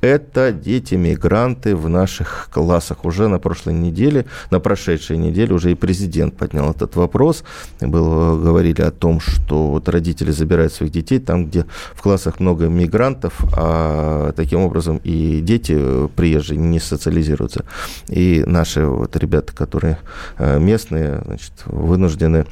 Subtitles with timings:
[0.00, 3.04] Это дети-мигранты в наших классах.
[3.04, 7.44] Уже на прошлой неделе, на прошедшей неделе уже и президент поднял этот вопрос.
[7.80, 12.66] Было, говорили о том, что вот родители забирают своих детей там, где в классах много
[12.66, 17.64] мигрантов, а таким образом и дети приезжие не социализируются.
[18.08, 19.98] И наши вот ребята, которые
[20.38, 22.46] э, местные, значит, вынуждены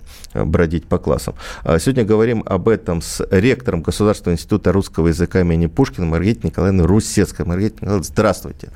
[0.45, 1.34] бродить по классам.
[1.62, 6.84] А сегодня говорим об этом с ректором Государственного института русского языка имени Пушкина Маргаритой Николаевной
[6.84, 7.46] Русецкой.
[7.46, 8.70] Маргарита Николаевна, здравствуйте.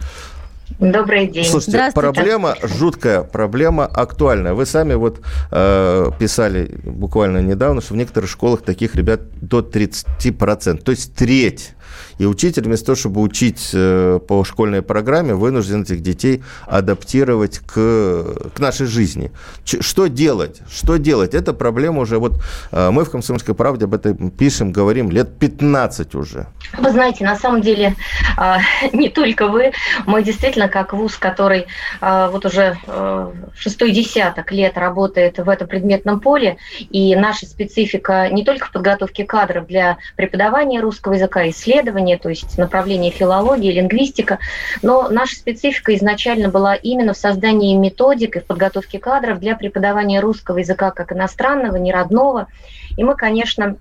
[0.78, 1.45] Добрый день.
[1.45, 4.55] Слушайте, проблема жуткая, проблема актуальная.
[4.55, 10.83] Вы сами вот э, писали буквально недавно, что в некоторых школах таких ребят до 30%,
[10.83, 11.72] то есть треть
[12.19, 18.50] и учитель вместо того, чтобы учить э, по школьной программе, вынужден этих детей адаптировать к,
[18.55, 19.32] к нашей жизни.
[19.64, 20.60] Что делать?
[20.70, 21.34] Что делать?
[21.34, 22.41] Это проблема уже, вот
[22.72, 26.47] э, мы в «Комсомольской правде» об этом пишем, говорим лет 15 уже.
[26.78, 27.94] Вы знаете, на самом деле
[28.36, 28.58] а,
[28.92, 29.72] не только вы,
[30.06, 31.66] мы действительно как вуз, который
[32.00, 36.56] а, вот уже э, шестой десяток лет работает в этом предметном поле,
[36.91, 41.42] и наша специфика не только в подготовке кадров для преподавания русского языка,
[41.81, 44.39] исследования, то есть направление филологии, лингвистика,
[44.83, 50.20] но наша специфика изначально была именно в создании методик и в подготовке кадров для преподавания
[50.20, 52.48] русского языка как иностранного, не родного.
[52.97, 53.77] И мы, конечно,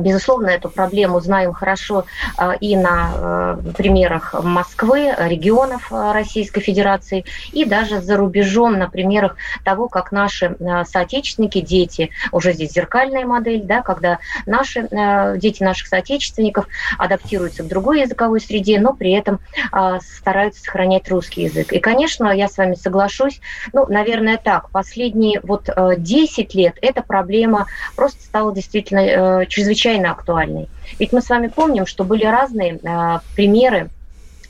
[0.00, 2.04] безусловно, эту проблему знаем хорошо
[2.36, 9.36] а, и на а, примерах Москвы, регионов Российской Федерации, и даже за рубежом на примерах
[9.64, 10.56] того, как наши
[10.86, 14.88] соотечественники, дети, уже здесь зеркальная модель, да, когда наши
[15.38, 16.66] дети наших соотечественников
[16.98, 19.40] адаптируются к другой языковой среде, но при этом
[20.00, 21.72] стараются сохранять русский язык.
[21.72, 23.40] И, конечно, я с вами соглашусь,
[23.72, 30.68] ну, наверное, так, последние вот 10 лет эта проблема просто стала действительно чрезвычайно чрезвычайно актуальной.
[30.98, 34.01] Ведь мы с вами помним, что были разные э, примеры а,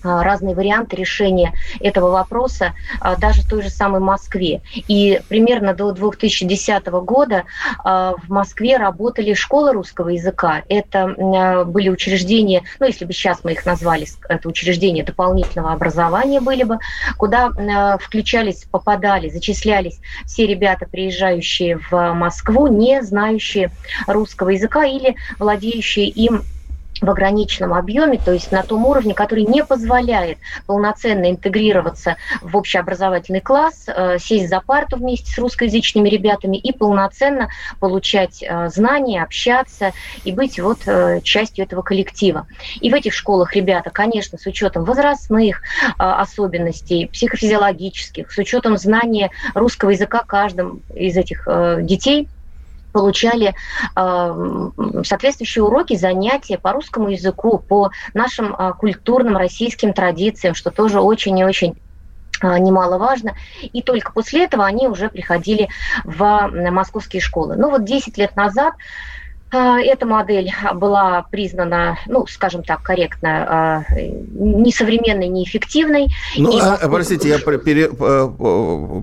[0.02, 4.62] разные варианты решения этого вопроса а, даже в той же самой Москве.
[4.88, 7.44] И примерно до 2010 года
[7.84, 10.62] а, в Москве работали школы русского языка.
[10.68, 16.64] Это были учреждения, ну, если бы сейчас мы их назвали, это учреждения дополнительного образования были
[16.64, 16.78] бы,
[17.16, 17.50] куда
[18.00, 23.70] включались, попадали, зачислялись все ребята, приезжающие в Москву, не знающие
[24.06, 26.42] русского языка или владеющие им
[27.02, 33.40] в ограниченном объеме, то есть на том уровне, который не позволяет полноценно интегрироваться в общеобразовательный
[33.40, 37.48] класс, э, сесть за парту вместе с русскоязычными ребятами и полноценно
[37.80, 39.92] получать э, знания, общаться
[40.24, 42.46] и быть вот э, частью этого коллектива.
[42.80, 45.62] И в этих школах ребята, конечно, с учетом возрастных
[45.98, 51.48] особенностей, психофизиологических, с учетом знания русского языка каждым из этих
[51.82, 52.28] детей–
[52.92, 53.54] получали
[53.96, 54.70] э,
[55.04, 61.38] соответствующие уроки, занятия по русскому языку, по нашим э, культурным российским традициям, что тоже очень
[61.38, 61.74] и очень
[62.40, 63.34] а, немаловажно.
[63.72, 65.68] И только после этого они уже приходили
[66.04, 67.56] в московские школы.
[67.56, 68.74] Ну вот 10 лет назад
[69.52, 73.84] эта модель была признана, ну, скажем так, корректно, а,
[74.32, 76.08] несовременной, неэффективной.
[76.36, 76.88] Ну, а, Москва...
[76.88, 77.88] простите, я пере,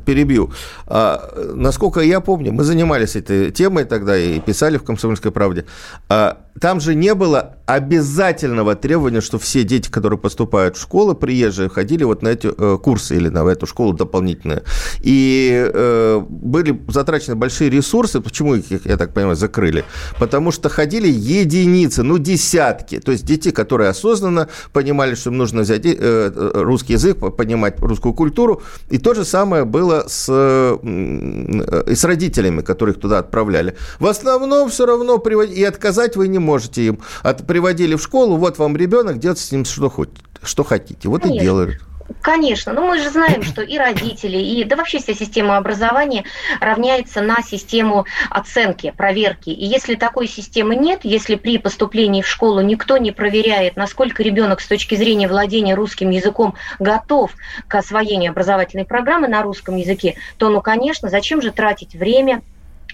[0.06, 0.52] перебью.
[0.88, 5.66] А, насколько я помню, мы занимались этой темой тогда и писали в «Комсомольской правде».
[6.10, 11.70] А, там же не было обязательного требования, что все дети, которые поступают в школы, приезжие,
[11.70, 14.64] ходили вот на эти э, курсы или на эту школу дополнительные.
[15.02, 18.20] И э, были затрачены большие ресурсы.
[18.20, 19.86] Почему их, я так понимаю, закрыли?
[20.18, 23.00] Потому что ходили единицы, ну, десятки.
[23.00, 27.80] То есть дети, которые осознанно понимали, что им нужно взять э, э русский язык, понимать
[27.80, 28.62] русскую культуру.
[28.90, 33.75] И то же самое было с, э, и с родителями, которых туда отправляли.
[34.00, 35.50] В основном все равно привод...
[35.50, 37.00] и отказать вы не можете им.
[37.24, 40.10] От, приводили в школу, вот вам ребенок, делайте с ним что, хоть,
[40.44, 41.10] что хотите.
[41.10, 41.42] Вот Конечно.
[41.42, 41.88] и делают.
[42.22, 46.26] Конечно, но мы же знаем, что и родители, и да вообще вся система образования
[46.60, 49.50] равняется на систему оценки, проверки.
[49.50, 54.60] И если такой системы нет, если при поступлении в школу никто не проверяет, насколько ребенок
[54.62, 57.32] с точки зрения владения русским языком готов
[57.68, 62.42] к освоению образовательной программы на русском языке, то, ну, конечно, зачем же тратить время,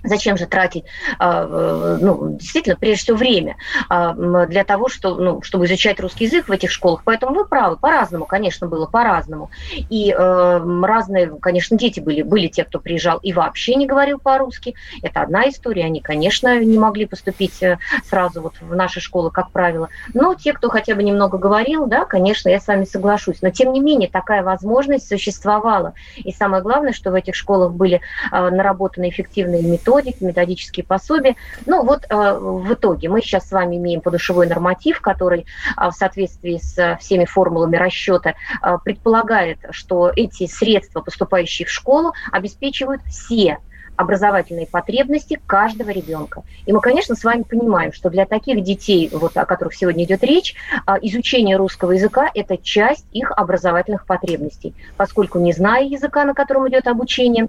[0.06, 0.86] Зачем же тратить,
[1.20, 3.56] а, ну, действительно, прежде всего, время
[3.90, 4.14] а,
[4.46, 7.02] для того, что, ну, чтобы изучать русский язык в этих школах?
[7.04, 9.50] Поэтому вы правы, по-разному, конечно, было по-разному.
[9.90, 12.22] И э, разные, конечно, дети были.
[12.22, 14.76] Были те, кто приезжал и вообще не говорил по-русски.
[15.02, 15.86] Это одна история.
[15.86, 19.90] Они, конечно, не могли поступить э, сразу вот в наши школы, как правило.
[20.14, 23.42] Но те, кто хотя бы немного говорил, да, конечно, я с вами соглашусь.
[23.42, 25.94] Но, тем не менее, такая возможность существовала.
[26.18, 31.36] И самое главное, что в этих школах были э, наработаны эффективные методы, методики, методические пособия.
[31.66, 35.42] Ну вот э, в итоге мы сейчас с вами имеем подушевой норматив, который
[35.78, 42.14] э, в соответствии с всеми формулами расчета э, предполагает, что эти средства, поступающие в школу,
[42.32, 43.60] обеспечивают все
[43.98, 46.44] образовательные потребности каждого ребенка.
[46.66, 50.22] И мы, конечно, с вами понимаем, что для таких детей, вот, о которых сегодня идет
[50.22, 50.54] речь,
[51.02, 56.88] изучение русского языка– это часть их образовательных потребностей, поскольку не зная языка, на котором идет
[56.88, 57.48] обучение,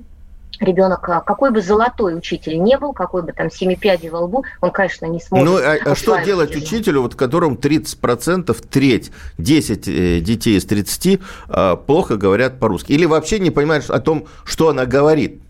[0.60, 4.70] ребенок, а, какой бы золотой учитель не был, какой бы там семипядей во лбу, он,
[4.70, 5.46] конечно, не сможет.
[5.46, 6.64] Ну, а, а что делать язык.
[6.64, 12.92] учителю, вот которым 30%, треть, 10 э, детей из 30 э, плохо говорят по-русски?
[12.92, 15.40] Или вообще не понимаешь о том, что она говорит?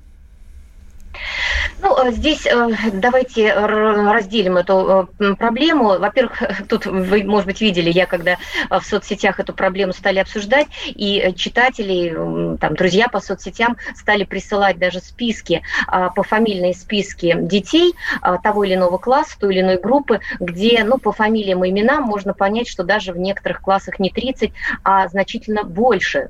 [1.82, 5.98] Ну, э, здесь э, давайте разделим эту э, проблему.
[5.98, 8.36] Во-первых, тут вы, может быть, видели, я когда
[8.70, 15.00] в соцсетях эту проблему стали обсуждать, и читатели, там, друзья по соцсетям стали присылать даже
[15.00, 15.62] списки,
[16.14, 17.94] пофамильные списки детей
[18.42, 22.34] того или иного класса, той или иной группы, где, ну, по фамилиям и именам можно
[22.34, 24.52] понять, что даже в некоторых классах не 30,
[24.84, 26.28] а значительно больше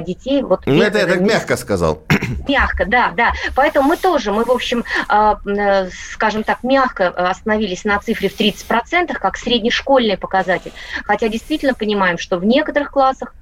[0.00, 0.42] детей.
[0.42, 2.02] Вот ну, это я так мягко сказал.
[2.48, 3.32] Мягко, да, да.
[3.54, 8.36] Поэтому мы тоже, мы, в общем, а, э, скажем так, мягко остановились на цифре в
[8.36, 10.72] 30%, как среднешкольный показатель.
[11.04, 13.34] Хотя действительно понимаем, что в некоторых классах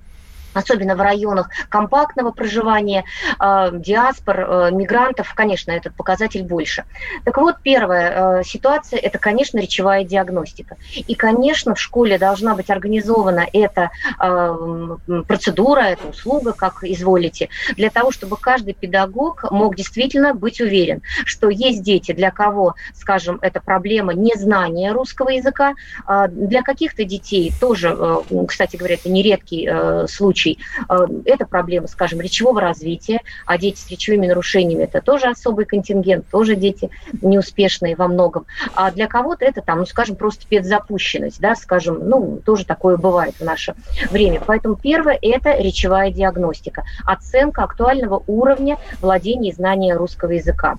[0.55, 3.05] особенно в районах компактного проживания,
[3.39, 6.85] э, диаспор, э, мигрантов, конечно, этот показатель больше.
[7.25, 10.77] Так вот, первая э, ситуация– это, конечно, речевая диагностика.
[10.95, 13.91] И, конечно, в школе должна быть организована эта
[14.21, 14.97] э,
[15.27, 21.49] процедура, эта услуга, как изволите, для того, чтобы каждый педагог мог действительно быть уверен, что
[21.49, 25.75] есть дети, для кого, скажем, эта проблема незнания русского языка,
[26.09, 30.59] э, для каких-то детей тоже, э, кстати говоря, это нередкий э, случай, случай.
[30.89, 36.27] Э, это проблема, скажем, речевого развития, а дети с речевыми нарушениями– это тоже особый контингент,
[36.29, 36.91] тоже дети
[37.21, 38.47] неуспешные во многом.
[38.75, 43.35] А для кого-то это, там, ну, скажем, просто спецзапущенность, да, скажем, ну, тоже такое бывает
[43.37, 43.75] в наше
[44.11, 44.41] время.
[44.45, 50.77] Поэтому первое– это речевая диагностика, оценка актуального уровня владения и знания русского языка.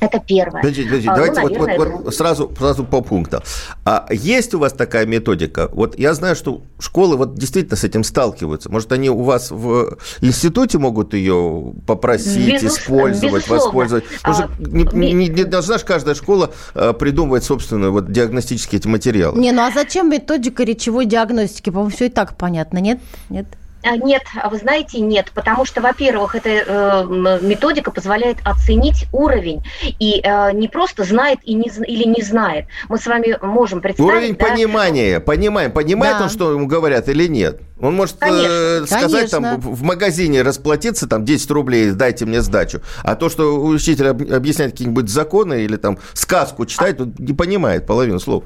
[0.00, 0.62] Это первое.
[0.62, 3.42] Подождите, подождите, а, давайте ну, наверное, вот, вот, вот сразу, сразу по пунктам.
[3.84, 5.68] А есть у вас такая методика?
[5.72, 8.70] Вот я знаю, что школы вот действительно с этим сталкиваются.
[8.70, 12.78] Может, они у вас в институте могут ее попросить, Безус...
[12.78, 13.64] использовать, безусловно.
[13.64, 14.04] воспользовать?
[14.24, 18.86] Может, а, не, не, не должна же каждая школа а, придумывать собственную вот диагностические эти
[18.86, 19.40] материалы?
[19.40, 21.70] Не, ну а зачем методика речевой диагностики?
[21.70, 23.00] По-моему, все и так понятно, нет?
[23.30, 23.46] Нет?
[23.82, 29.62] А, нет, а вы знаете, нет, потому что, во-первых, эта э, методика позволяет оценить уровень
[30.00, 32.66] и э, не просто знает и не, или не знает.
[32.88, 34.10] Мы с вами можем представить...
[34.10, 35.20] Уровень да, понимания, что...
[35.20, 36.24] понимаем, понимает да.
[36.24, 37.60] он, что ему говорят или нет?
[37.80, 39.40] Он может э, сказать Конечно.
[39.40, 42.82] там в магазине расплатиться там 10 рублей, дайте мне сдачу.
[43.04, 48.18] А то, что учитель объясняет какие-нибудь законы или там сказку читает, он не понимает половину
[48.18, 48.42] слов.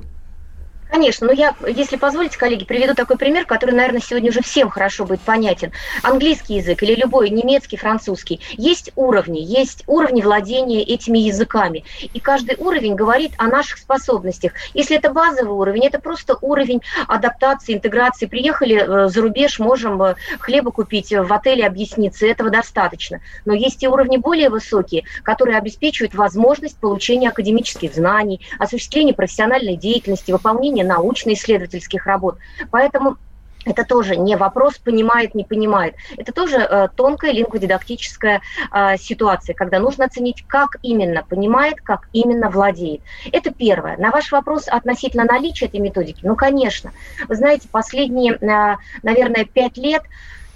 [0.92, 5.06] Конечно, но я, если позволите, коллеги, приведу такой пример, который, наверное, сегодня уже всем хорошо
[5.06, 5.72] будет понятен.
[6.02, 8.40] Английский язык или любой немецкий, французский.
[8.58, 11.84] Есть уровни, есть уровни владения этими языками.
[12.12, 14.52] И каждый уровень говорит о наших способностях.
[14.74, 18.26] Если это базовый уровень, это просто уровень адаптации, интеграции.
[18.26, 23.22] Приехали э, за рубеж, можем э, хлеба купить в отеле, объясниться, этого достаточно.
[23.46, 30.32] Но есть и уровни более высокие, которые обеспечивают возможность получения академических знаний, осуществления профессиональной деятельности,
[30.32, 32.38] выполнения ведения научно-исследовательских работ.
[32.70, 33.16] Поэтому
[33.64, 35.94] это тоже не вопрос, понимает, не понимает.
[36.16, 38.40] Это тоже э, тонкая лингводидактическая
[38.72, 43.02] э, ситуация, когда нужно оценить, как именно понимает, как именно владеет.
[43.30, 43.96] Это первое.
[43.98, 46.90] На ваш вопрос относительно наличия этой методики, ну, конечно.
[47.28, 50.02] Вы знаете, последние, э, наверное, пять лет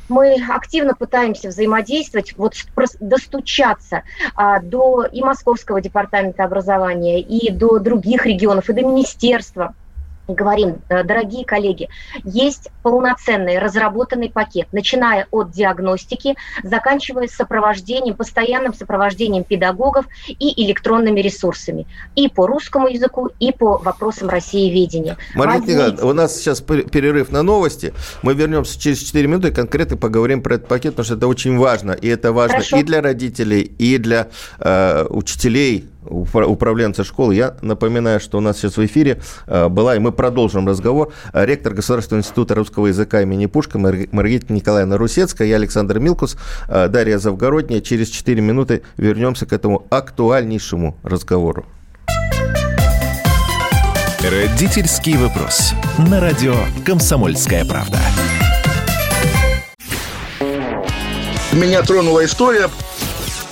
[0.09, 2.55] мы активно пытаемся взаимодействовать, вот
[3.01, 4.03] достучаться
[4.35, 9.75] а, до и Московского департамента образования, и до других регионов, и до министерства
[10.29, 11.89] говорим, э, дорогие коллеги,
[12.25, 21.87] есть полноценный разработанный пакет, начиная от диагностики, заканчивая сопровождением, постоянным сопровождением педагогов и электронными ресурсами.
[22.15, 25.17] И по русскому языку, и по вопросам России ведения.
[25.35, 27.93] Николаевна, у нас сейчас перерыв на новости.
[28.23, 31.57] Мы вернемся через 4 минуты и конкретно поговорим про этот пакет, потому что это очень
[31.59, 31.93] важно.
[31.93, 32.79] И это важно Хорошо.
[32.79, 34.29] и для родителей, и для
[34.59, 37.35] э, учителей, управленца школы.
[37.35, 42.23] Я напоминаю, что у нас сейчас в эфире была, и мы продолжим разговор, ректор Государственного
[42.23, 46.37] института русского языка имени Пушкина Маргарита Николаевна Русецкая, я Александр Милкус,
[46.69, 47.81] Дарья Завгородняя.
[47.81, 51.67] Через 4 минуты вернемся к этому актуальнейшему разговору.
[54.21, 55.73] Родительский вопрос.
[56.11, 57.99] На радио «Комсомольская правда».
[61.53, 62.69] Меня тронула история.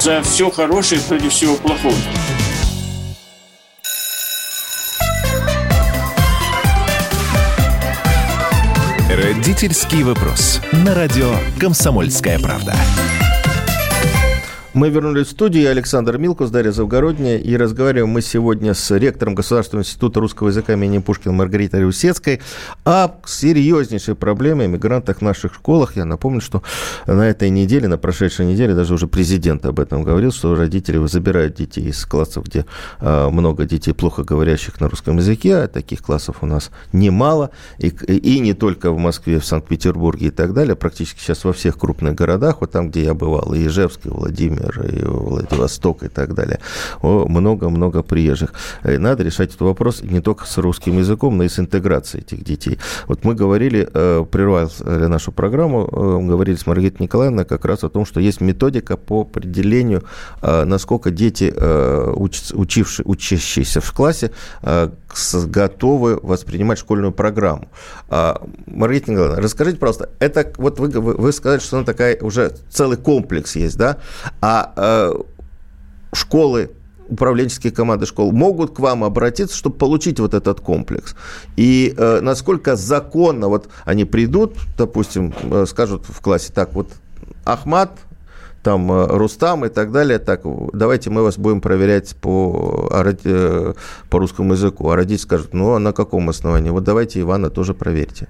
[0.00, 1.94] За все хорошее против всего плохого.
[9.10, 10.62] Родительский вопрос.
[10.72, 12.74] На радио «Комсомольская правда».
[14.72, 15.64] Мы вернулись в студию.
[15.64, 17.38] Я Александр Милкус, Дарья Завгородняя.
[17.38, 22.40] И разговариваем мы сегодня с ректором Государственного института русского языка имени Пушкина Маргаритой Русецкой
[22.84, 25.96] о серьезнейшей проблеме мигрантах в наших школах.
[25.96, 26.62] Я напомню, что
[27.08, 31.56] на этой неделе, на прошедшей неделе, даже уже президент об этом говорил, что родители забирают
[31.56, 32.64] детей из классов, где
[33.00, 35.56] э, много детей, плохо говорящих на русском языке.
[35.56, 37.50] А таких классов у нас немало.
[37.78, 40.76] И, и не только в Москве, в Санкт-Петербурге и так далее.
[40.76, 44.59] Практически сейчас во всех крупных городах, вот там, где я бывал, и Ижевск, и Владимир,
[44.60, 46.60] Владимир, и Владивосток и так далее.
[47.02, 48.52] Много-много приезжих.
[48.84, 52.44] И надо решать этот вопрос не только с русским языком, но и с интеграцией этих
[52.44, 52.78] детей.
[53.06, 54.70] Вот мы говорили, э, прервали
[55.06, 59.22] нашу программу, э, говорили с Маргаритой Николаевной как раз о том, что есть методика по
[59.22, 60.04] определению,
[60.42, 61.52] э, насколько дети,
[62.54, 64.30] учившие, учащиеся в классе,
[65.46, 67.68] готовы воспринимать школьную программу.
[68.08, 72.96] А, Маргарита Николаевна, расскажите просто, это вот вы, вы сказали, что она такая уже целый
[72.96, 73.98] комплекс есть, да?
[74.40, 75.12] А э,
[76.12, 76.70] школы
[77.08, 81.14] управленческие команды школ могут к вам обратиться, чтобы получить вот этот комплекс.
[81.56, 86.88] И э, насколько законно вот они придут, допустим, э, скажут в классе так вот
[87.44, 87.98] Ахмат
[88.62, 90.18] там э, Рустам и так далее.
[90.18, 90.42] Так,
[90.72, 93.74] давайте мы вас будем проверять по, э,
[94.08, 94.90] по русскому языку.
[94.90, 96.70] А родители скажут, ну, а на каком основании?
[96.70, 98.28] Вот давайте Ивана тоже проверьте.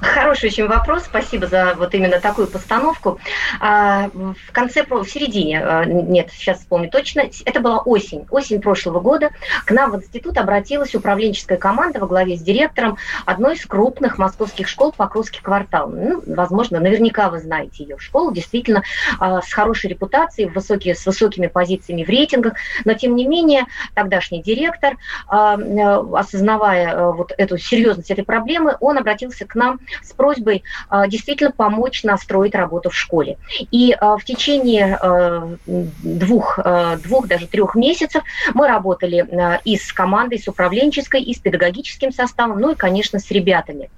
[0.00, 1.04] Хороший очень вопрос.
[1.04, 3.20] Спасибо за вот именно такую постановку.
[3.60, 8.98] А, в конце, в середине, а, нет, сейчас вспомню точно, это была осень, осень прошлого
[8.98, 9.30] года.
[9.64, 14.66] К нам в институт обратилась управленческая команда во главе с директором одной из крупных московских
[14.66, 15.88] школ Покровский квартал.
[15.90, 18.82] Ну, возможно, наверняка вы знаете ее школу, действительно
[19.20, 22.54] а, с хорошей репутацией, высокие, с высокими позициями в рейтингах,
[22.84, 24.96] но тем не менее тогдашний директор,
[25.28, 32.02] осознавая вот эту серьезность этой проблемы, он обратился к нам с просьбой а, действительно помочь
[32.04, 33.36] настроить работу в школе.
[33.70, 36.58] И а, в течение а, двух,
[37.02, 38.22] двух, даже трех месяцев
[38.54, 43.30] мы работали и с командой, с управленческой, и с педагогическим составом, ну и, конечно, с
[43.30, 43.90] ребятами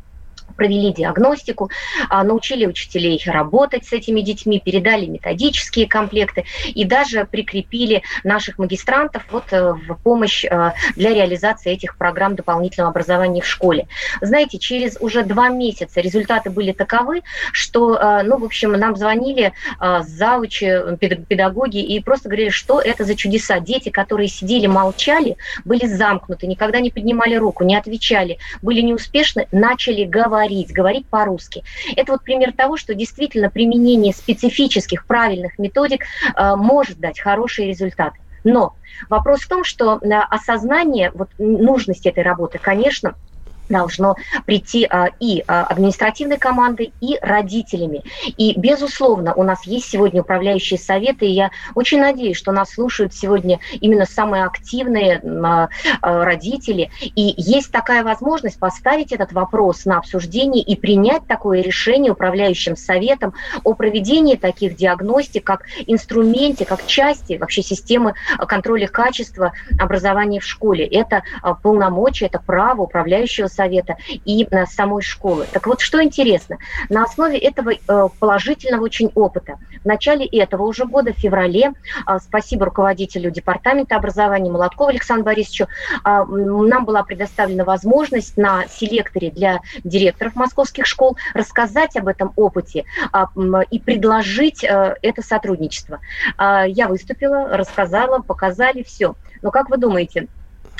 [0.56, 1.70] провели диагностику,
[2.08, 9.24] а, научили учителей работать с этими детьми, передали методические комплекты и даже прикрепили наших магистрантов
[9.30, 13.86] вот э, в помощь э, для реализации этих программ дополнительного образования в школе.
[14.20, 17.22] Знаете, через уже два месяца результаты были таковы,
[17.52, 19.52] что, э, ну, в общем, нам звонили
[20.00, 23.60] заучи, педагоги и просто говорили, что это за чудеса.
[23.60, 30.04] Дети, которые сидели, молчали, были замкнуты, никогда не поднимали руку, не отвечали, были неуспешны, начали
[30.04, 31.64] говорить говорить, говорить по-русски.
[31.96, 38.18] Это вот пример того, что действительно применение специфических правильных методик э, может дать хорошие результаты.
[38.44, 38.74] Но
[39.10, 43.14] вопрос в том, что э, осознание вот, нужности этой работы, конечно,
[43.68, 48.02] должно прийти а, и а, административной командой, и родителями.
[48.36, 53.14] И, безусловно, у нас есть сегодня управляющие советы, и я очень надеюсь, что нас слушают
[53.14, 55.68] сегодня именно самые активные а,
[56.00, 56.90] а, родители.
[57.00, 63.34] И есть такая возможность поставить этот вопрос на обсуждение и принять такое решение управляющим советом
[63.64, 70.86] о проведении таких диагностик как инструменте, как части вообще системы контроля качества образования в школе.
[70.86, 75.46] Это а, полномочия, это право управляющего совета и самой школы.
[75.52, 76.58] Так вот, что интересно,
[76.88, 77.72] на основе этого
[78.20, 81.72] положительного очень опыта в начале этого уже года, в феврале,
[82.22, 85.68] спасибо руководителю департамента образования Молоткову Александру Борисовичу,
[86.04, 92.84] нам была предоставлена возможность на селекторе для директоров московских школ рассказать об этом опыте
[93.70, 96.00] и предложить это сотрудничество.
[96.38, 99.14] Я выступила, рассказала, показали все.
[99.42, 100.28] Но как вы думаете,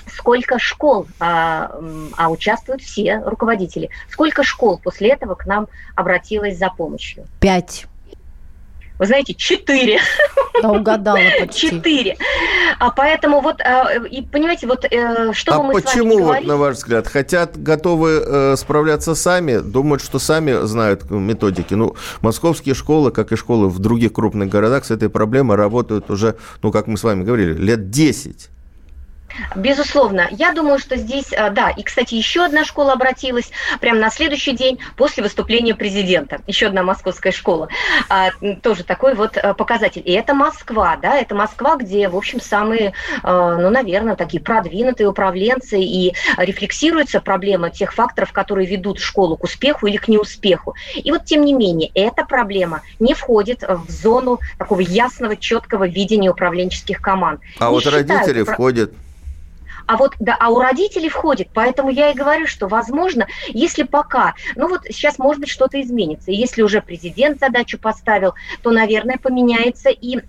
[0.06, 1.70] сколько школ, а,
[2.16, 7.26] а участвуют все руководители, сколько школ после этого к нам обратилось за помощью?
[7.40, 7.86] Пять.
[8.98, 10.00] Вы знаете, четыре.
[10.62, 11.68] Да, угадала почти.
[11.68, 12.16] Четыре.
[12.78, 16.46] А поэтому вот, а, и понимаете, вот э, что а мы почему, с вами вот,
[16.46, 21.74] на ваш взгляд, хотят, готовы э, справляться сами, думают, что сами знают методики.
[21.74, 26.36] Ну, московские школы, как и школы в других крупных городах, с этой проблемой работают уже,
[26.62, 28.48] ну, как мы с вами говорили, лет 10.
[29.54, 30.28] Безусловно.
[30.30, 33.50] Я думаю, что здесь, э, да, и, кстати, еще одна школа обратилась
[33.80, 36.40] прямо на следующий день после выступления президента.
[36.46, 37.68] Еще одна московская школа.
[38.08, 38.30] А,
[38.62, 40.02] тоже такой вот э, показатель.
[40.04, 45.80] И это Москва, да, это Москва, где, в общем, самые, ну, наверное, такие продвинутые управленцы
[45.80, 50.74] и рефлексируется проблема тех факторов, которые ведут школу к успеху или к неуспеху.
[50.94, 56.30] И вот, тем не менее, эта проблема не входит в зону такого ясного, четкого видения
[56.30, 57.40] управленческих команд.
[57.58, 58.92] А не вот считают, родители входят
[59.86, 64.34] а вот, да, а у родителей входит, поэтому я и говорю, что, возможно, если пока,
[64.56, 69.90] ну вот сейчас, может быть, что-то изменится, если уже президент задачу поставил, то, наверное, поменяется
[69.90, 70.20] и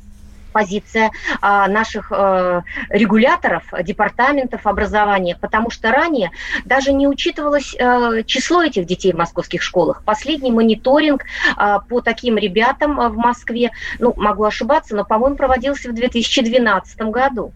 [0.58, 6.32] позиция а, наших а, регуляторов, департаментов образования, потому что ранее
[6.66, 10.02] даже не учитывалось а, число этих детей в московских школах.
[10.04, 15.94] Последний мониторинг а, по таким ребятам в Москве, ну, могу ошибаться, но, по-моему, проводился в
[15.94, 17.54] 2012 году.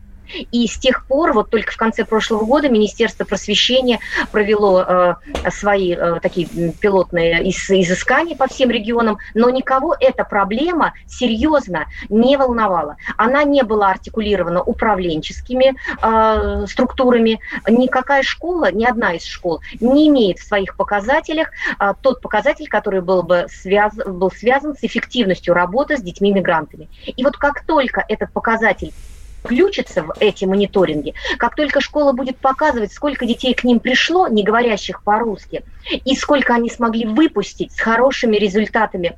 [0.51, 3.99] И с тех пор, вот только в конце прошлого года, Министерство просвещения
[4.31, 5.15] провело э,
[5.51, 6.47] свои э, такие
[6.79, 12.97] пилотные из, изыскания по всем регионам, но никого эта проблема серьезно не волновала.
[13.17, 17.39] Она не была артикулирована управленческими э, структурами.
[17.67, 23.01] Никакая школа, ни одна из школ не имеет в своих показателях э, тот показатель, который
[23.01, 26.89] был бы связ, был связан с эффективностью работы с детьми-мигрантами.
[27.05, 28.93] И вот как только этот показатель
[29.43, 34.43] включится в эти мониторинги, как только школа будет показывать, сколько детей к ним пришло, не
[34.43, 39.15] говорящих по-русски, и сколько они смогли выпустить с хорошими результатами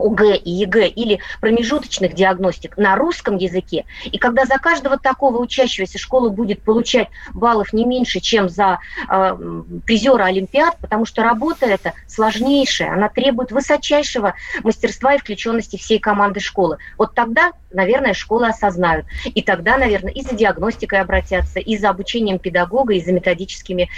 [0.00, 5.98] ОГЭ и ЕГЭ или промежуточных диагностик на русском языке, и когда за каждого такого учащегося
[5.98, 8.78] школа будет получать баллов не меньше, чем за
[9.08, 15.98] э, призера Олимпиад, потому что работа эта сложнейшая, она требует высочайшего мастерства и включенности всей
[15.98, 16.78] команды школы.
[16.96, 19.06] Вот тогда, наверное, школы осознают.
[19.24, 23.88] И тогда, наверное, и за диагностикой обратятся, и за обучением педагога, и за методическими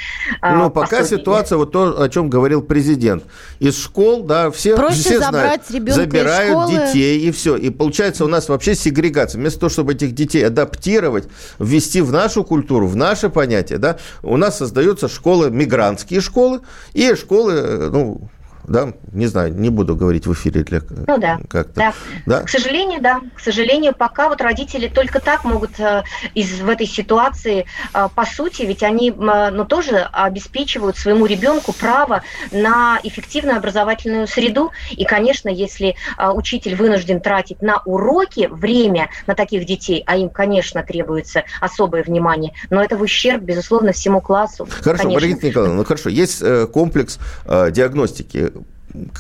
[0.43, 1.21] э, Ну, пока пособиями.
[1.21, 3.25] ситуация, вот то, о чем говорил президент.
[3.59, 5.71] Из школ, да, все, Проще все забрать знают.
[5.71, 7.57] ребенка забирают детей и все.
[7.57, 9.39] И получается у нас вообще сегрегация.
[9.41, 14.37] Вместо того, чтобы этих детей адаптировать, ввести в нашу культуру, в наше понятие, да, у
[14.37, 16.61] нас создаются школы, мигрантские школы
[16.93, 18.21] и школы, ну,
[18.65, 21.75] да, не знаю, не буду говорить в эфире для ну, да, как-то.
[21.75, 21.95] Да.
[22.27, 22.43] да.
[22.43, 26.87] К сожалению, да, к сожалению, пока вот родители только так могут э, из в этой
[26.87, 32.23] ситуации, э, по сути, ведь они, э, ну, тоже обеспечивают своему ребенку право
[32.53, 35.97] на эффективную образовательную среду, и, конечно, если
[36.35, 42.53] учитель вынужден тратить на уроки время на таких детей, а им, конечно, требуется особое внимание,
[42.71, 44.67] но это в ущерб, безусловно, всему классу.
[44.71, 45.11] Хорошо, конечно.
[45.13, 48.53] Маргарита Николаевна, ну хорошо, есть комплекс диагностики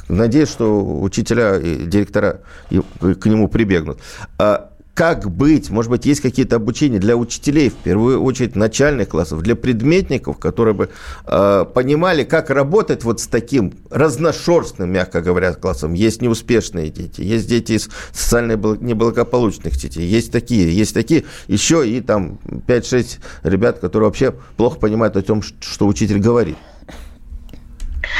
[0.08, 3.98] Надеюсь, что учителя и директора к нему прибегнут.
[4.38, 5.70] А как быть?
[5.70, 10.74] Может быть, есть какие-то обучения для учителей, в первую очередь начальных классов, для предметников, которые
[10.74, 10.90] бы
[11.26, 15.94] э, понимали, как работать вот с таким разношерстным, мягко говоря, классом.
[15.94, 22.02] Есть неуспешные дети, есть дети из социально неблагополучных детей, есть такие, есть такие, еще и
[22.02, 26.58] там 5-6 ребят, которые вообще плохо понимают о том, что учитель говорит.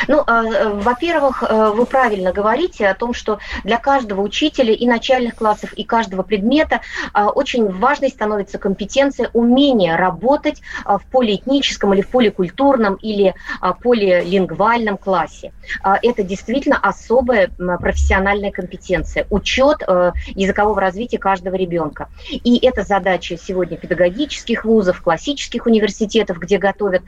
[0.08, 4.86] Ну, а, э, во-первых, э, вы правильно говорите о том, что для каждого учителя и
[4.86, 6.80] начальных классов, и каждого предмета
[7.12, 13.34] а, очень важной становится компетенция, умение работать а, в полиэтническом или в поликультурном или
[13.82, 15.52] полилингвальном классе.
[15.82, 17.50] Это действительно особая
[17.80, 22.08] профессиональная компетенция, учет э, языкового развития каждого ребенка.
[22.30, 27.02] И это задача сегодня педагогических вузов, классических университетов, где готовят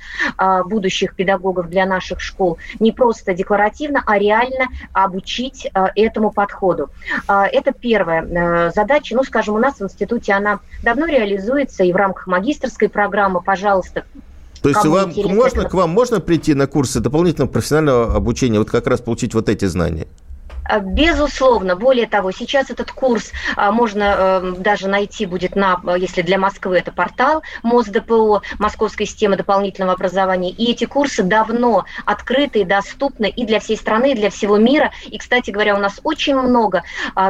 [0.64, 6.90] будущих педагогов для наших школ не просто декларативно, а реально обучить э, этому подходу.
[7.28, 9.14] Э, это первая э, задача.
[9.14, 14.04] Ну, скажем, у нас в институте она давно реализуется и в рамках магистрской программы, пожалуйста,
[14.62, 18.86] То есть вам можно, к вам можно прийти на курсы дополнительного профессионального обучения, вот как
[18.86, 20.06] раз получить вот эти знания?
[20.64, 21.76] А, Безусловно.
[21.76, 26.38] Более того, сейчас этот курс а, можно э, даже найти будет на, э, если для
[26.38, 30.50] Москвы это портал МОСДПО, Московская система дополнительного образования.
[30.50, 34.92] И эти курсы давно открыты и доступны и для всей страны, и для всего мира.
[35.06, 36.82] И, кстати говоря, у нас очень много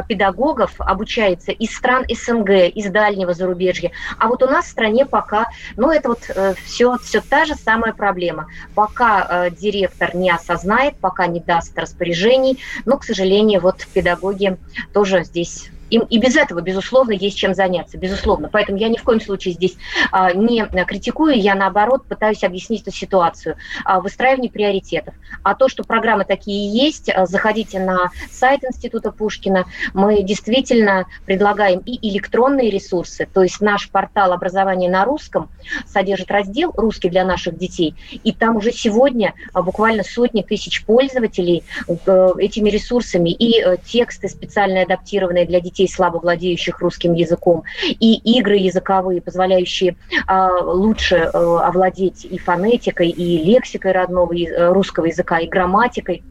[0.07, 3.91] педагогов обучается из стран СНГ, из дальнего зарубежья.
[4.17, 6.21] А вот у нас в стране пока, ну, это вот
[6.63, 8.47] все, все та же самая проблема.
[8.73, 13.24] Пока э, директор не осознает, пока не даст распоряжений, но, к сожалению,
[13.59, 14.57] вот педагоги
[14.93, 18.49] тоже здесь им и без этого, безусловно, есть чем заняться, безусловно.
[18.51, 19.75] Поэтому я ни в коем случае здесь
[20.11, 25.13] а, не критикую, я наоборот пытаюсь объяснить эту ситуацию, а, выстраивание приоритетов.
[25.43, 31.79] А то, что программы такие есть, а, заходите на сайт Института Пушкина, мы действительно предлагаем
[31.79, 35.49] и электронные ресурсы, то есть наш портал образования на русском
[35.85, 41.63] содержит раздел «Русский для наших детей», и там уже сегодня а, буквально сотни тысяч пользователей
[41.87, 48.15] э, этими ресурсами и э, тексты специально адаптированные для детей, слабо владеющих русским языком, и
[48.37, 49.95] игры языковые, позволяющие
[50.27, 56.23] а, лучше э, овладеть и фонетикой, и лексикой родного э, русского языка, и грамматикой.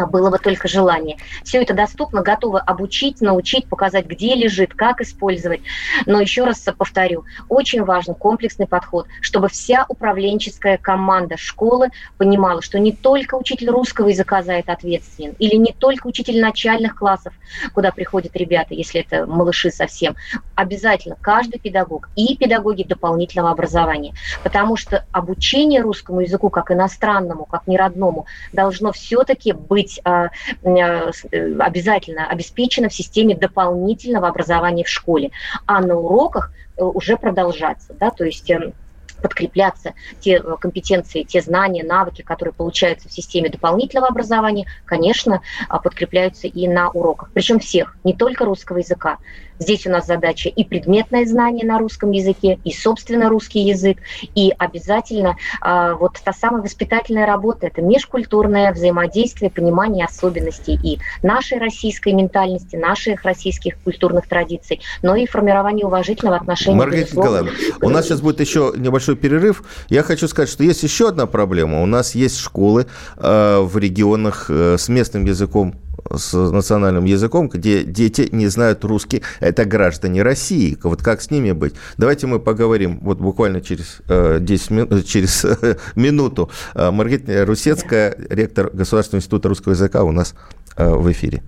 [0.00, 1.18] А Было бы только желание.
[1.44, 5.60] Все это доступно, готовы обучить, научить, показать, где лежит, как использовать.
[6.06, 12.78] Но еще раз повторю, очень важен комплексный подход, чтобы вся управленческая команда школы понимала, что
[12.78, 17.34] не только учитель русского языка за это ответственен, или не только учитель начальных классов,
[17.74, 20.16] куда приходят ребята, если это малыши совсем,
[20.54, 24.14] обязательно каждый педагог и педагоги дополнительного образования.
[24.42, 30.28] Потому что обучение русскому языку как иностранному, как неродному, должно все-таки быть а,
[30.62, 35.30] э, с- э, обязательно обеспечено в системе дополнительного образования в школе,
[35.66, 38.72] а на уроках э, уже продолжаться, да, то есть эм,
[39.20, 45.78] подкрепляться те э, компетенции, те знания, навыки, которые получаются в системе дополнительного образования, конечно, а,
[45.78, 47.30] подкрепляются и на уроках.
[47.32, 49.18] Причем всех, не только русского языка.
[49.60, 53.98] Здесь у нас задача и предметное знание на русском языке, и, собственно, русский язык,
[54.34, 61.58] и обязательно а, вот та самая воспитательная работа, это межкультурное взаимодействие, понимание особенностей и нашей
[61.58, 66.78] российской ментальности, наших российских культурных традиций, но и формирование уважительного отношения.
[66.78, 69.62] Маргарита Николаевна, у нас сейчас будет еще небольшой перерыв.
[69.90, 71.82] Я хочу сказать, что есть еще одна проблема.
[71.82, 72.86] У нас есть школы
[73.18, 75.74] э, в регионах э, с местным языком
[76.14, 80.76] с национальным языком, где дети не знают русский, это граждане России.
[80.82, 81.74] Вот как с ними быть?
[81.96, 86.50] Давайте мы поговорим вот буквально через, э, 10 мин- через э, минуту.
[86.74, 90.34] Э, Маргарита Русецкая, ректор Государственного института русского языка у нас
[90.76, 91.42] э, в эфире.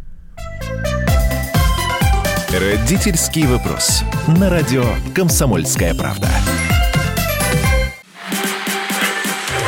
[2.52, 4.02] Родительский вопрос.
[4.38, 6.28] На радио «Комсомольская правда».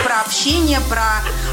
[0.04, 1.22] Про общение, про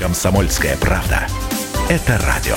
[0.00, 1.26] «Комсомольская правда».
[1.90, 2.56] Это радио.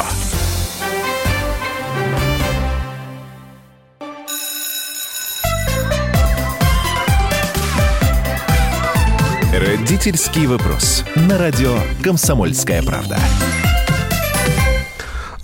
[9.52, 11.04] Родительский вопрос.
[11.16, 13.20] На радио «Комсомольская правда».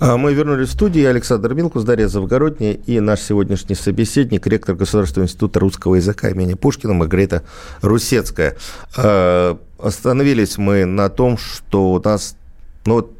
[0.00, 1.04] А Мы вернулись в студию.
[1.04, 6.54] Я Александр Милкус, Дарья Завгородняя и наш сегодняшний собеседник, ректор Государственного института русского языка имени
[6.54, 7.42] Пушкина Маргарита
[7.82, 8.56] Русецкая.
[8.96, 12.34] А, Остановились мы на том, что у нас,
[12.86, 13.10] ну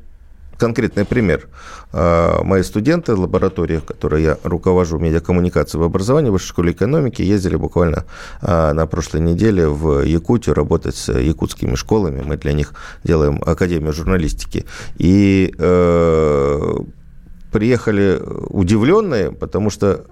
[0.61, 1.49] конкретный пример.
[1.93, 7.57] А, Мои студенты, лаборатория, которой я руковожу, медиакоммуникации в образовании в Высшей школе экономики, ездили
[7.57, 8.05] буквально
[8.43, 12.23] а, на прошлой неделе в Якутию работать с якутскими школами.
[12.23, 14.67] Мы для них делаем Академию журналистики.
[14.99, 16.77] И э,
[17.51, 18.21] приехали
[18.51, 20.05] удивленные, потому что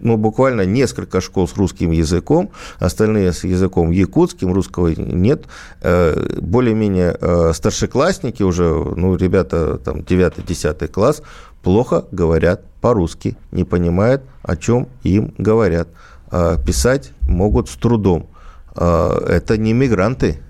[0.00, 5.44] ну, буквально несколько школ с русским языком, остальные с языком якутским, русского нет.
[5.82, 11.22] Э, Более-менее э, старшеклассники уже, ну, ребята там 9-10 класс,
[11.62, 15.88] плохо говорят по-русски, не понимают, о чем им говорят.
[16.30, 18.28] А Писать могут с трудом.
[18.74, 20.40] А, Это не мигранты,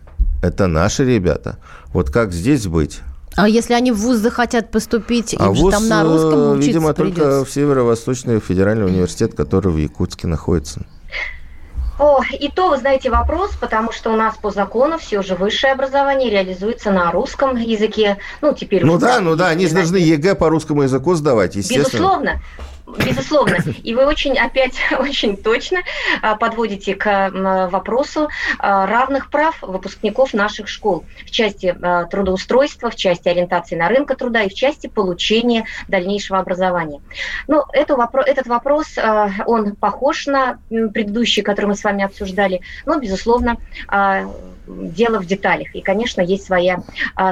[0.43, 1.59] это наши ребята.
[1.93, 3.01] Вот как здесь быть?
[3.37, 6.51] А если они в ВУЗ захотят поступить, им А же вуз, там на э, русском
[6.53, 7.21] учиться видимо, придется.
[7.23, 10.87] только в Северо-Восточный федеральный университет, который в Якутске находится.
[11.99, 15.73] О, и то, вы знаете, вопрос, потому что у нас по закону все же высшее
[15.73, 18.19] образование реализуется на русском языке.
[18.43, 21.57] Ну, теперь Ну уже да, ну да, они же должны ЕГЭ по русскому языку сдавать,
[21.57, 21.85] естественно.
[21.89, 22.43] Безусловно.
[22.87, 23.57] Безусловно.
[23.83, 25.81] И вы очень, опять, очень точно
[26.23, 27.31] а, подводите к
[27.71, 33.89] вопросу а, равных прав выпускников наших школ в части а, трудоустройства, в части ориентации на
[33.89, 37.01] рынка труда и в части получения дальнейшего образования.
[37.49, 38.97] Ну, это вопро- этот вопрос,
[39.47, 43.57] он похож на предыдущий, который мы с вами обсуждали, но, безусловно,
[44.67, 45.75] дело в деталях.
[45.75, 46.83] И, конечно, есть своя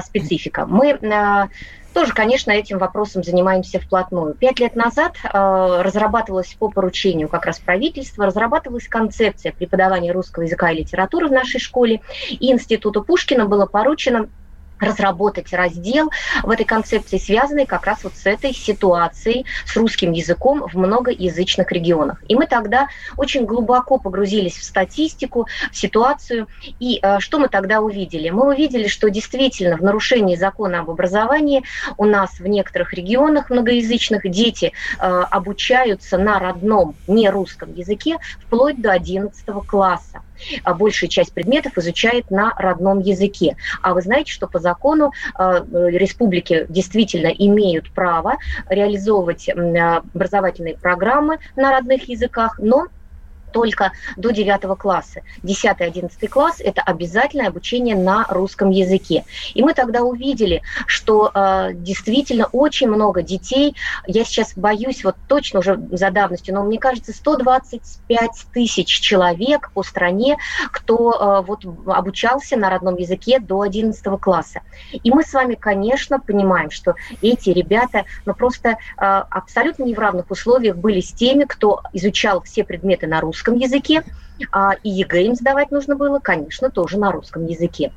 [0.03, 0.67] специфика.
[0.67, 0.99] Мы
[1.95, 4.35] тоже, конечно, этим вопросом занимаемся вплотную.
[4.35, 10.71] Пять лет назад э, разрабатывалась по поручению как раз правительства, разрабатывалась концепция преподавания русского языка
[10.71, 14.29] и литературы в нашей школе, и Институту Пушкина было поручено
[14.81, 16.11] разработать раздел
[16.43, 21.71] в этой концепции, связанный как раз вот с этой ситуацией, с русским языком в многоязычных
[21.73, 22.23] регионах.
[22.29, 26.49] И мы тогда очень глубоко погрузились в статистику, в ситуацию.
[26.81, 28.31] И э, что мы тогда увидели?
[28.31, 31.65] Мы увидели, что действительно в нарушении закона об образовании
[31.97, 38.81] у нас в некоторых регионах многоязычных дети э, обучаются на родном, не русском языке вплоть
[38.81, 40.23] до 11 класса
[40.63, 43.57] а большая часть предметов изучает на родном языке.
[43.83, 48.37] А вы знаете, что по закону э, республики действительно имеют право
[48.69, 52.87] реализовывать э, образовательные программы на родных языках, но
[53.55, 55.23] только до 9 класса.
[55.45, 59.25] 10-11 класс– это обязательное обучение на русском языке.
[59.55, 63.77] И мы тогда увидели, что э, действительно очень много детей,
[64.09, 69.85] я сейчас боюсь вот точно уже за давностью, но мне кажется, 125 тысяч человек по
[69.85, 70.37] стране,
[70.73, 74.63] кто э, вот обучался на родном языке до 11 класса.
[74.93, 79.99] И мы с вами, конечно, понимаем, что эти ребята ну, просто э, абсолютно не в
[80.01, 84.03] равных условиях были с теми, кто изучал все предметы на русском русском языке,
[84.53, 87.93] а, и ЕГЭ им сдавать нужно было, конечно, тоже на русском языке.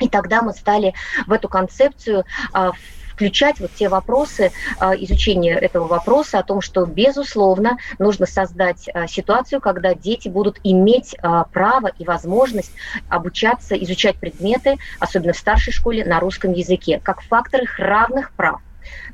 [0.00, 0.94] И тогда мы стали
[1.26, 2.72] в эту концепцию а,
[3.12, 9.60] включать вот те вопросы, а, изучение этого вопроса о том, что, безусловно, нужно создать ситуацию,
[9.60, 11.16] когда дети будут иметь
[11.52, 12.72] право и возможность
[13.08, 18.60] обучаться, изучать предметы, особенно в старшей школе, на русском языке, как фактор их равных прав.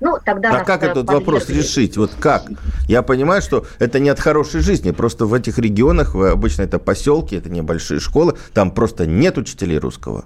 [0.00, 1.24] Ну, тогда а как этот подвергли...
[1.24, 1.96] вопрос решить?
[1.96, 2.44] Вот как?
[2.88, 4.90] Я понимаю, что это не от хорошей жизни.
[4.90, 10.24] Просто в этих регионах, обычно это поселки, это небольшие школы, там просто нет учителей русского.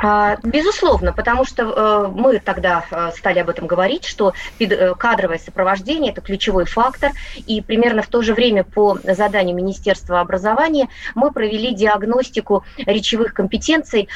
[0.00, 5.38] А, безусловно, потому что э, мы тогда э, стали об этом говорить, что э, кадровое
[5.38, 7.10] сопровождение– это ключевой фактор,
[7.46, 14.08] и примерно в то же время по заданию Министерства образования мы провели диагностику речевых компетенций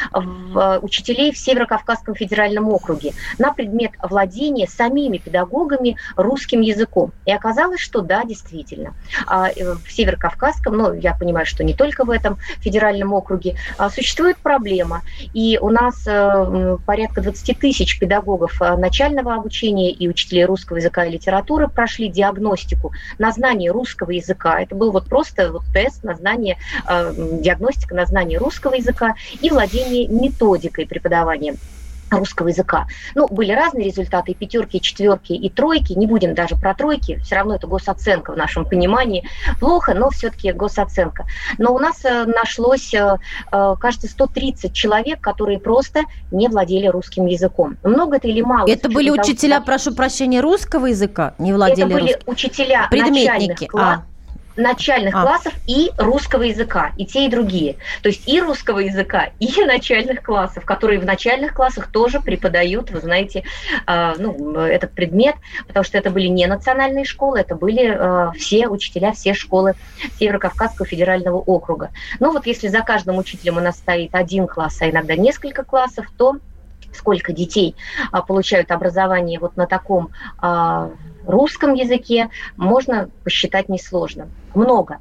[0.82, 7.12] учителей в Северо-Кавказском федеральном округе на предмет владения самими педагогами русским языком.
[7.24, 8.94] И оказалось, что да, действительно,
[9.26, 14.36] а, в Северо-Кавказском, ну, я понимаю, что не только в этом федеральном округе, а, существует
[14.38, 15.02] проблема,
[15.34, 21.04] и у нас э, порядка 20 тысяч педагогов э, начального обучения и учителей русского языка
[21.04, 24.61] и литературы прошли диагностику на знание русского языка.
[24.61, 26.58] Это был вот просто вот тест на знание,
[26.88, 31.56] э, диагностика на знание русского языка и владение методикой преподавания
[32.18, 32.87] русского языка.
[33.14, 35.92] Ну, были разные результаты, и пятерки, и четверки, и тройки.
[35.92, 39.29] Не будем даже про тройки, все равно это госоценка в нашем понимании.
[39.61, 41.27] Плохо, но все-таки госоценка.
[41.59, 43.16] Но у нас э, нашлось, э,
[43.53, 47.77] э, кажется, 130 человек, которые просто не владели русским языком.
[47.83, 48.68] Много это или мало?
[48.68, 52.33] Это были учителя, того, прошу прощения, русского языка, не владели Это были русским?
[52.33, 53.29] учителя Предметники.
[53.29, 54.03] начальных классов.
[54.07, 54.12] А
[54.56, 55.22] начальных а.
[55.22, 57.76] классов и русского языка, и те, и другие.
[58.02, 63.00] То есть и русского языка, и начальных классов, которые в начальных классах тоже преподают, вы
[63.00, 63.44] знаете,
[63.86, 65.36] э, ну, этот предмет,
[65.66, 69.74] потому что это были не национальные школы, это были э, все учителя, все школы
[70.18, 71.90] Северо-Кавказского федерального округа.
[72.20, 76.06] Ну вот если за каждым учителем у нас стоит один класс, а иногда несколько классов,
[76.16, 76.36] то
[76.94, 77.74] сколько детей
[78.10, 80.90] а, получают образование вот на таком а,
[81.26, 84.28] русском языке, можно посчитать несложно.
[84.54, 84.98] Много.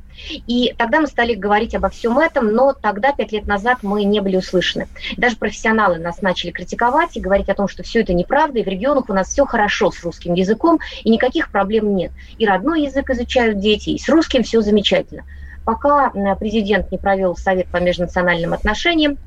[0.47, 4.21] И тогда мы стали говорить обо всем этом, но тогда, пять лет назад, мы не
[4.21, 4.87] были услышаны.
[5.17, 8.67] Даже профессионалы нас начали критиковать и говорить о том, что все это неправда, и в
[8.67, 12.11] регионах у нас все хорошо с русским языком, и никаких проблем нет.
[12.37, 15.23] И родной язык изучают дети, и с русским все замечательно.
[15.65, 19.17] Пока президент не провел совет по межнациональным отношениям,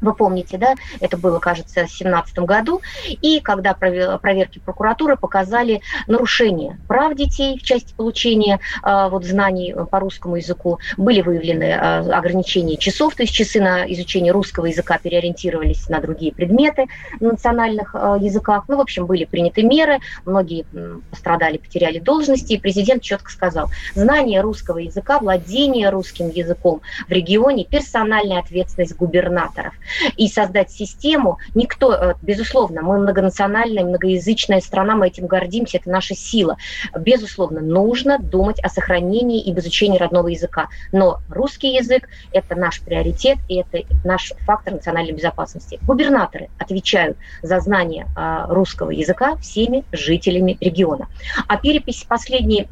[0.00, 6.78] Вы помните, да, это было, кажется, в 2017 году, и когда проверки прокуратуры показали нарушение
[6.88, 12.76] прав детей в части получения э, вот, знаний по русскому языку, были выявлены э, ограничения
[12.76, 16.86] часов, то есть часы на изучение русского языка переориентировались на другие предметы
[17.20, 18.64] на национальных э, языках.
[18.68, 20.64] Ну, в общем, были приняты меры, многие
[21.10, 27.64] пострадали, потеряли должности, и президент четко сказал, знание русского языка, владение русским языком в регионе,
[27.64, 29.74] персональная ответственность губернаторов
[30.16, 31.38] и создать систему.
[31.54, 36.56] Никто, э, безусловно, мы многонациональная, многоязычная страна, мы этим гордимся, это наша сила.
[36.98, 40.68] Безусловно, нужно думать о сохранении и изучении родного языка.
[40.92, 45.78] Но русский язык– это наш приоритет, и это наш фактор национальной безопасности.
[45.82, 51.08] Губернаторы отвечают за знание э, русского языка всеми жителями региона.
[51.46, 52.68] А перепись последней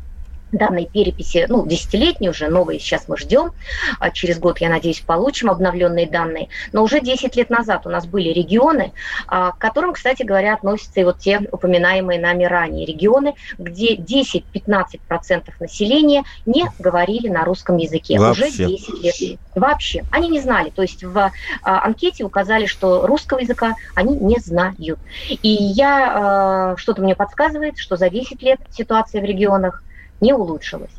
[0.53, 3.53] данной переписи, ну, десятилетней уже, новые сейчас мы ждем.
[3.99, 6.49] А через год, я надеюсь, получим обновленные данные.
[6.73, 8.93] Но уже 10 лет назад у нас были регионы,
[9.27, 15.53] а, к которым, кстати говоря, относятся и вот те упоминаемые нами ранее регионы, где 10-15%
[15.61, 18.19] населения не говорили на русском языке.
[18.19, 18.47] Вообще.
[18.47, 19.41] Уже 10 лет.
[19.55, 20.05] Вообще.
[20.11, 20.71] Они не знали.
[20.71, 21.33] То есть в
[21.63, 24.99] а, анкете указали, что русского языка они не знают.
[25.29, 29.83] И я, что-то мне подсказывает, что за 10 лет ситуация в регионах
[30.21, 30.91] не улучшилось.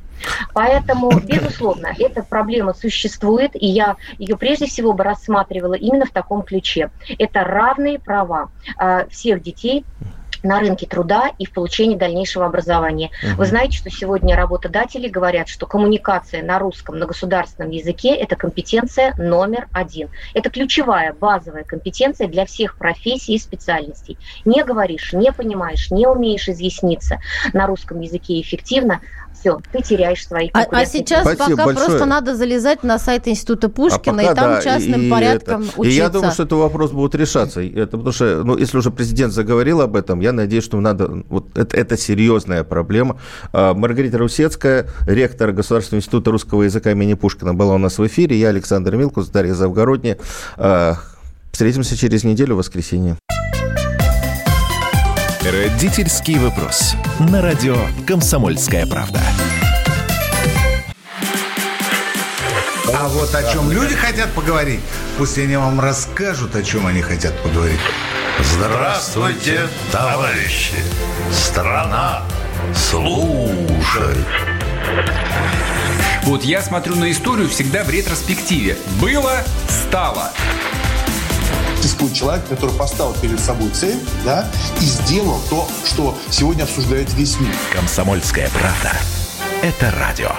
[0.54, 6.44] Поэтому, безусловно, эта проблема существует, и я ее прежде всего бы рассматривала именно в таком
[6.44, 6.92] ключе.
[7.18, 9.86] Это равные права э, всех детей
[10.44, 13.12] на рынке труда и в получении дальнейшего образования.
[13.24, 13.36] Угу.
[13.38, 19.14] Вы знаете, что сегодня работодатели говорят, что коммуникация на русском, на государственном языке– это компетенция
[19.18, 20.10] номер один.
[20.34, 24.18] Это ключевая, базовая компетенция для всех профессий и специальностей.
[24.46, 27.20] Не говоришь, не понимаешь, не умеешь изъясниться
[27.54, 29.02] на русском языке эффективно,
[29.40, 31.88] все, ты теряешь свои а, а сейчас Спасибо пока большое.
[31.88, 35.64] просто надо залезать на сайт Института Пушкина а пока, и там да, частным и порядком
[35.64, 35.90] это, учиться.
[35.90, 37.62] И я думаю, что этот вопрос будет решаться.
[37.62, 41.24] Это потому что, ну, если уже президент заговорил об этом, я надеюсь, что надо...
[41.30, 43.20] Вот это, это серьезная проблема.
[43.54, 48.38] А, Маргарита Русецкая, ректор Государственного института русского языка имени Пушкина, была у нас в эфире.
[48.38, 50.18] Я Александр Милкус, Дарья Завгородняя.
[50.58, 50.96] А,
[51.52, 53.18] встретимся через неделю, в воскресенье.
[55.42, 56.96] Родительский вопрос.
[57.18, 59.22] На радио «Комсомольская правда».
[62.94, 64.82] А вот о чем люди хотят поговорить,
[65.18, 67.80] пусть они вам расскажут, о чем они хотят поговорить.
[68.40, 69.62] Здравствуйте,
[69.94, 70.76] товарищи!
[71.32, 72.24] Страна
[72.76, 74.18] слушает!
[76.24, 78.78] Вот я смотрю на историю всегда в ретроспективе.
[79.00, 79.38] Было,
[79.70, 80.32] стало
[81.82, 87.40] существует человек, который поставил перед собой цель, да, и сделал то, что сегодня обсуждает весь
[87.40, 87.56] мир.
[87.74, 88.94] Комсомольская правда.
[89.62, 90.32] Это радио.